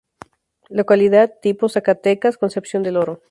Localidad 0.69 1.31
tipo: 1.43 1.69
Zacatecas: 1.69 2.39
Concepción 2.39 2.81
del 2.81 2.97
Oro. 2.97 3.19